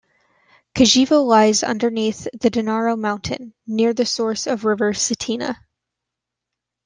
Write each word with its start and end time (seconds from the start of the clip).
Kijevo 0.73 1.21
lies 1.23 1.61
underneath 1.61 2.23
the 2.33 2.49
Dinara 2.49 2.97
mountain, 2.97 3.53
near 3.67 3.93
the 3.93 4.03
source 4.07 4.47
of 4.47 4.65
river 4.65 4.93
Cetina. 4.93 5.57